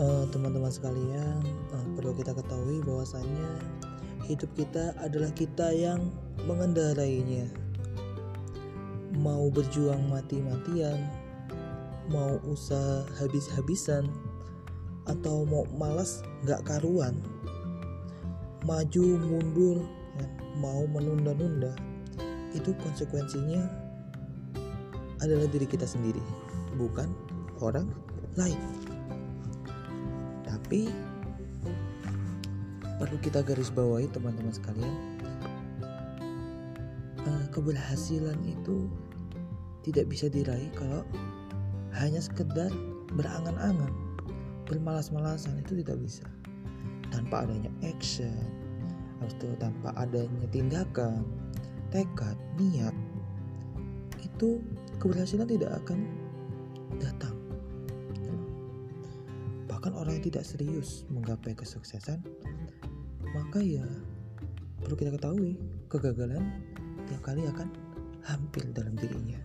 [0.00, 1.40] uh, teman-teman sekalian
[1.72, 3.48] uh, perlu kita ketahui bahwasanya
[4.26, 6.12] hidup kita adalah kita yang
[6.44, 7.48] mengendarainya.
[9.16, 11.00] Mau berjuang mati-matian
[12.06, 14.06] mau usaha habis-habisan
[15.10, 17.18] atau mau malas nggak karuan.
[18.66, 19.78] Maju mundur
[20.18, 20.26] ya,
[20.58, 21.74] mau menunda-nunda
[22.54, 23.62] itu konsekuensinya
[25.22, 26.20] adalah diri kita sendiri
[26.76, 27.08] bukan
[27.60, 27.88] orang
[28.36, 28.85] lain
[30.66, 30.90] tapi
[32.98, 34.94] perlu kita garis bawahi teman-teman sekalian
[37.22, 38.90] eh, keberhasilan itu
[39.86, 41.06] tidak bisa diraih kalau
[41.94, 42.74] hanya sekedar
[43.14, 43.94] berangan-angan
[44.66, 46.26] bermalas-malasan itu tidak bisa.
[47.14, 48.34] Tanpa adanya action
[49.22, 51.22] itu tanpa adanya tindakan
[51.94, 52.94] tekad niat
[54.18, 54.58] itu
[54.98, 56.02] keberhasilan tidak akan
[56.98, 57.25] datang
[59.94, 62.24] orang tidak serius menggapai kesuksesan
[63.36, 63.84] maka ya
[64.80, 65.60] perlu kita ketahui
[65.92, 66.62] kegagalan
[67.06, 67.68] tiap kali akan
[68.26, 69.38] hampir dalam dirinya.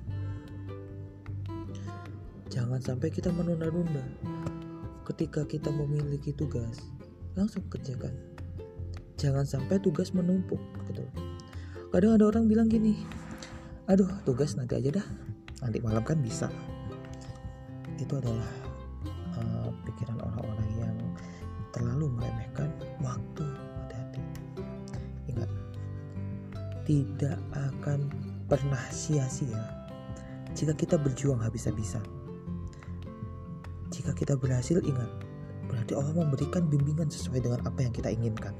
[2.52, 4.03] Jangan sampai kita menunda-nunda.
[5.08, 6.81] Ketika kita memiliki tugas
[7.38, 8.12] langsung kerjakan.
[9.16, 11.06] Jangan sampai tugas menumpuk gitu.
[11.94, 12.97] Kadang ada orang bilang gini
[13.89, 15.08] aduh tugas nanti aja dah.
[15.62, 16.50] Nanti malam kan bisa.
[18.02, 18.61] Itu adalah
[22.32, 22.72] meremehkan
[23.04, 23.46] waktu
[26.92, 28.10] tidak akan
[28.50, 29.64] pernah sia-sia
[30.52, 32.04] jika kita berjuang habis-habisan.
[33.92, 35.08] Jika kita berhasil, ingat,
[35.72, 38.52] berarti Allah memberikan bimbingan sesuai dengan apa yang kita inginkan.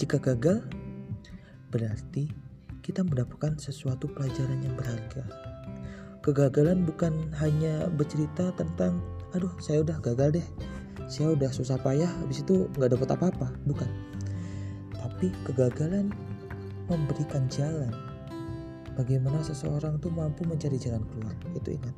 [0.00, 0.64] Jika gagal,
[1.68, 2.30] berarti
[2.80, 5.28] kita mendapatkan sesuatu pelajaran yang berharga.
[6.24, 9.04] Kegagalan bukan hanya bercerita tentang,
[9.36, 10.46] aduh saya udah gagal deh,
[11.08, 13.88] saya udah susah payah, habis itu nggak dapat apa-apa, bukan.
[14.92, 16.12] Tapi kegagalan
[16.84, 17.90] memberikan jalan
[18.92, 21.96] bagaimana seseorang tuh mampu mencari jalan keluar itu ingat.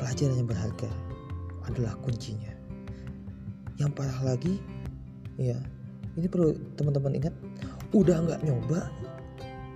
[0.00, 0.90] Pelajaran yang berharga
[1.68, 2.56] adalah kuncinya.
[3.76, 4.56] Yang parah lagi
[5.36, 5.60] ya
[6.16, 7.34] ini perlu teman-teman ingat
[7.92, 8.88] udah nggak nyoba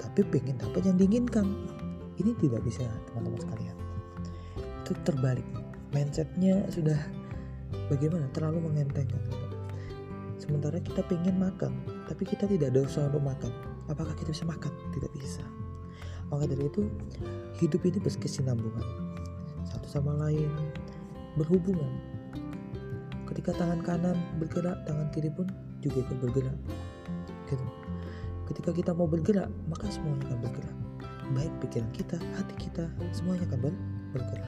[0.00, 1.44] tapi pengen dapat yang diinginkan.
[2.15, 3.77] Ini tidak bisa teman-teman sekalian.
[4.87, 5.64] Itu terbalik
[5.94, 6.99] mindsetnya sudah
[7.87, 8.27] bagaimana?
[8.34, 9.22] Terlalu mengentengkan
[10.43, 11.72] sementara kita pengen makan
[12.05, 13.53] tapi kita tidak ada usaha untuk makan.
[13.88, 14.69] Apakah kita bisa makan?
[14.93, 15.41] Tidak bisa.
[16.28, 16.91] Maka dari itu
[17.62, 18.84] hidup ini berkesinambungan.
[19.65, 20.50] Satu sama lain
[21.41, 21.88] berhubungan.
[23.31, 25.49] Ketika tangan kanan bergerak tangan kiri pun
[25.81, 26.59] juga ikut bergerak
[27.49, 27.65] gitu.
[28.44, 30.77] Ketika kita mau bergerak maka semuanya akan bergerak.
[31.33, 32.84] Baik pikiran kita hati kita
[33.16, 33.72] semuanya akan
[34.12, 34.44] bergerak